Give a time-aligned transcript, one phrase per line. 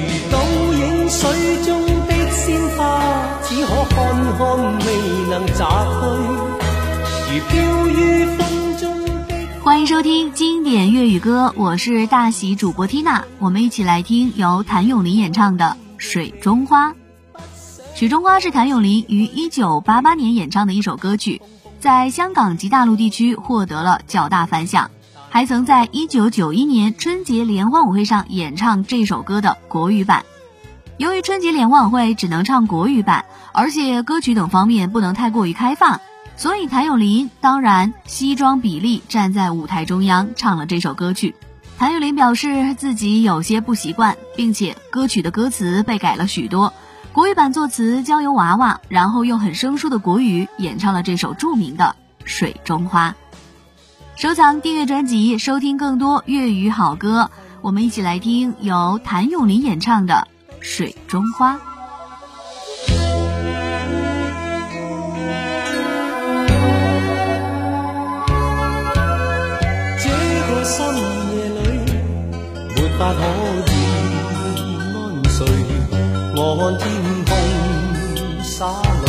[0.00, 0.38] 如倒
[0.72, 1.28] 影水
[1.64, 3.02] 中的鲜花，
[3.44, 3.98] 只可看
[4.38, 4.86] 看，未
[5.28, 5.66] 能摘
[6.00, 7.32] 去。
[7.32, 8.82] 如飘于风中
[9.28, 9.60] 的。
[9.62, 16.88] 欢迎收听经典粤语歌，我是大喜主播 Tina，我们一起来听由谭咏麟演唱的《水中花》。
[17.94, 21.42] 《水中花》是谭咏麟于一九八八年演唱的一首歌曲，
[21.78, 24.90] 在香港及大陆地区获得了较大反响。
[25.32, 30.24] 还曾在一九九一年春节联欢晚会上演唱这首歌的国语版。
[30.96, 36.00] 由于春节联欢晚会只能唱国语版，而且歌曲等方面不能太过于开放，
[36.36, 41.36] 所以谭咏麟当然西装笔立站在舞台中央唱了这首歌曲。
[41.78, 46.74] 谭咏麟表示自己有些不习惯，并且歌曲的歌词被改了许多，
[47.12, 51.94] 国语版作词交由娃娃，然后用很生疏的国语演唱了这首著名的
[52.24, 53.10] 《水中花》。
[54.20, 57.30] 收藏、订阅专辑，收听更多粤语好歌。
[57.62, 60.28] 我们一起来听由谭咏麟演唱的
[60.60, 61.54] 《水中花》。
[69.98, 70.10] 这
[70.50, 71.90] 个深夜里，
[72.76, 73.22] 没法可
[73.70, 73.72] 以
[74.92, 75.48] 安睡。
[76.36, 76.84] 我看天
[77.24, 78.66] 空洒
[79.06, 79.08] 泪，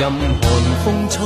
[0.00, 0.40] 任寒
[0.82, 1.20] 风吹。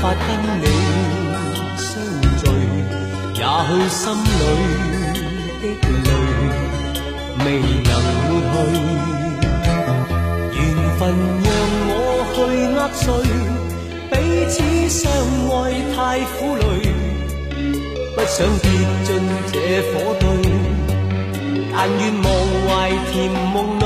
[0.00, 0.26] 法跟
[0.60, 0.64] 你
[1.76, 1.90] 相
[2.38, 2.42] 聚，
[3.34, 4.42] 也许心里
[5.60, 6.08] 的泪
[7.44, 7.46] 未
[7.84, 7.90] 能
[8.50, 8.74] 抹去。
[10.56, 10.58] 缘
[10.98, 11.00] 分
[11.44, 11.48] 让
[11.86, 11.92] 我
[12.34, 12.36] 去
[12.76, 13.04] 握碎，
[14.10, 14.12] 彼
[14.48, 14.54] 此
[14.88, 14.98] 相
[15.52, 15.54] 爱
[15.94, 15.98] 太
[16.38, 16.62] 苦累，
[18.16, 18.64] 不想跌
[19.04, 19.08] 进
[19.52, 19.54] 这
[19.92, 20.22] 火堆，
[21.72, 22.26] 但愿忘
[22.66, 22.68] 怀
[23.12, 23.14] 甜
[23.52, 23.82] 梦里，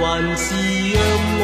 [0.00, 0.02] 还
[0.38, 0.44] 是
[0.94, 0.96] 让
[1.38, 1.42] 我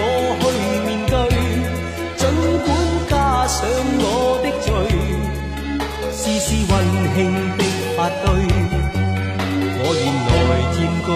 [6.69, 6.73] 温
[7.15, 7.17] 馨
[7.57, 7.61] 的
[7.97, 8.27] 发堆，
[9.81, 10.07] 我愿
[10.49, 11.09] 来占据。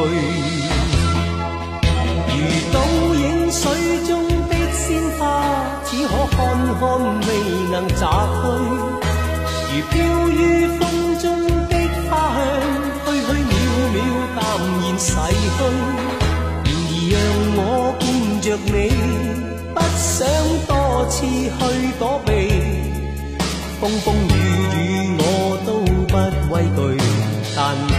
[2.33, 2.39] 如
[2.73, 2.77] 倒
[3.15, 3.61] 影水
[4.07, 4.11] 中
[4.49, 4.83] 的鲜
[5.19, 5.21] 花，
[5.85, 6.37] 只可看
[6.81, 6.83] 看，
[7.27, 7.31] 未
[7.71, 8.01] 能摘
[8.41, 8.43] 去。
[9.69, 9.93] 如飘
[10.31, 10.41] 于
[10.79, 10.81] 风
[11.19, 11.25] 中
[11.69, 11.73] 的
[12.09, 12.39] 花香，
[13.05, 13.53] 虚虚渺
[13.93, 13.97] 渺，
[14.35, 14.39] 淡
[14.81, 15.61] 然逝去。
[16.65, 17.15] 然而让
[17.57, 17.61] 我
[18.01, 18.03] 见
[18.41, 18.75] 着你。
[19.75, 20.07] 不想
[20.67, 20.71] 多
[21.09, 21.61] 次去
[21.99, 22.31] 躲避，
[23.83, 24.31] 风风雨
[24.77, 26.15] 雨我都不
[26.55, 27.03] 畏惧，
[27.57, 27.93] 但求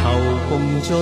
[0.48, 0.96] 共醉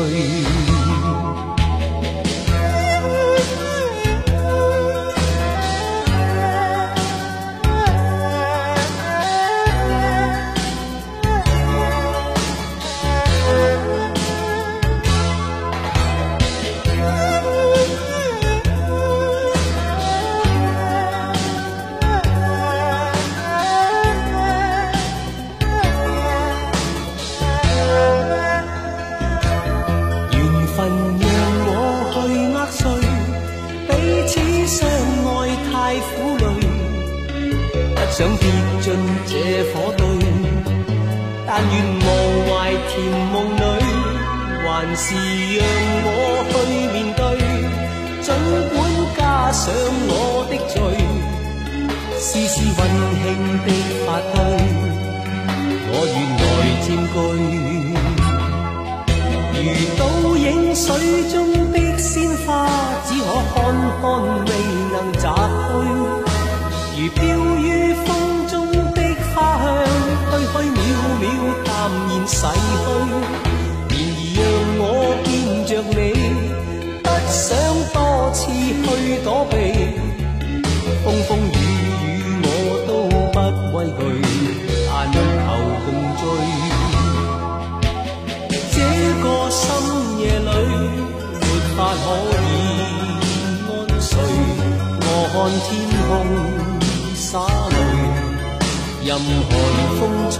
[34.71, 35.29] 相爱
[35.67, 35.71] 太
[36.07, 36.43] 苦累，
[37.93, 37.97] 不。
[38.11, 38.43] 想跌
[38.81, 38.85] 进
[39.27, 39.31] 这
[39.71, 40.01] 火堆，
[41.45, 42.07] 但愿无
[42.47, 42.49] 怀
[42.87, 42.91] 甜
[43.33, 43.59] 梦里，
[44.63, 44.65] 还
[44.95, 45.03] 是
[45.57, 45.59] 让
[46.05, 46.07] 我
[46.51, 46.53] 去
[46.93, 47.19] 面对。
[48.21, 48.27] 尽
[48.71, 48.73] 管
[49.17, 49.19] 加
[49.51, 49.63] 上
[50.07, 50.11] 我
[50.49, 50.73] 的罪，
[52.17, 52.79] 丝丝温
[53.21, 53.23] 馨
[53.65, 53.67] 的
[54.05, 54.35] 发堆，
[55.87, 56.43] 我愿来
[56.85, 57.15] 占据。
[59.63, 59.65] 如
[59.97, 60.01] 倒
[60.37, 60.45] 影
[60.75, 60.85] 水
[61.29, 61.33] 中
[61.71, 62.09] 的鲜
[62.45, 62.49] 花，
[63.05, 63.55] 只可看
[64.01, 64.03] 看，
[72.31, 72.55] 逝去。
[73.91, 73.93] 然而
[74.35, 74.39] 让
[74.79, 74.83] 我
[75.25, 75.29] 见
[75.67, 75.99] 着你，
[77.03, 77.43] 不想
[77.93, 77.95] 多
[78.33, 78.89] 次去
[79.23, 79.53] 躲避。
[81.03, 81.59] 风风雨
[82.07, 82.09] 雨
[82.43, 82.47] 我
[82.87, 82.89] 都
[83.33, 83.37] 不
[83.75, 83.99] 畏惧，
[84.87, 85.17] 但求
[85.85, 85.87] 共
[86.17, 86.23] 醉。
[88.71, 88.75] 这
[89.21, 89.59] 个深
[90.19, 90.49] 夜里，
[91.41, 91.43] 没
[91.75, 92.49] 法可以
[93.67, 94.09] 安睡。
[95.03, 95.35] 我看
[95.67, 95.69] 天
[96.07, 96.09] 空。
[97.13, 97.33] 洒
[97.69, 97.75] 泪，
[99.05, 99.49] 任寒
[99.99, 100.39] 风吹。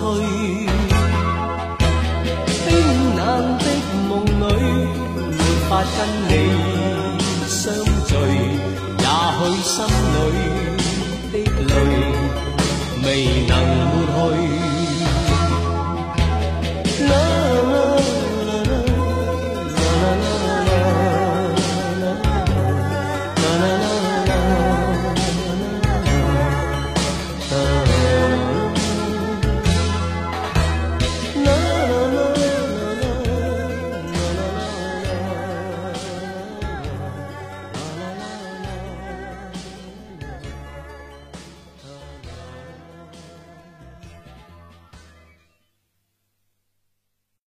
[9.72, 10.71] 心里。